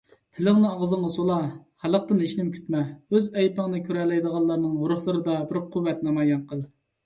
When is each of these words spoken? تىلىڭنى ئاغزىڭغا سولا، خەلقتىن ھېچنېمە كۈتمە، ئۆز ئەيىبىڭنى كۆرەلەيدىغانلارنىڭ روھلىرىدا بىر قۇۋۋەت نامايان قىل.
تىلىڭنى 0.35 0.69
ئاغزىڭغا 0.69 1.11
سولا، 1.15 1.35
خەلقتىن 1.83 2.23
ھېچنېمە 2.25 2.55
كۈتمە، 2.57 2.83
ئۆز 3.15 3.29
ئەيىبىڭنى 3.35 3.85
كۆرەلەيدىغانلارنىڭ 3.91 4.83
روھلىرىدا 4.93 5.39
بىر 5.53 5.65
قۇۋۋەت 5.73 6.07
نامايان 6.13 6.47
قىل. 6.53 6.69